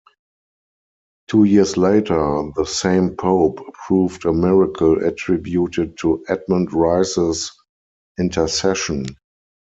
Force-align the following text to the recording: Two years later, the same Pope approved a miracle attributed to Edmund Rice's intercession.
Two 1.27 1.43
years 1.43 1.77
later, 1.77 2.17
the 2.55 2.65
same 2.65 3.15
Pope 3.15 3.59
approved 3.67 4.25
a 4.25 4.33
miracle 4.33 4.97
attributed 5.05 5.95
to 5.99 6.25
Edmund 6.27 6.73
Rice's 6.73 7.51
intercession. 8.19 9.05